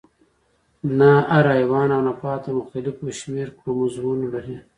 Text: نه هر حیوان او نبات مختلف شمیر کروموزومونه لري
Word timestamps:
نه 0.99 1.11
هر 1.35 1.45
حیوان 1.55 1.89
او 1.95 2.01
نبات 2.07 2.43
مختلف 2.59 2.95
شمیر 3.19 3.47
کروموزومونه 3.57 4.25
لري 4.33 4.55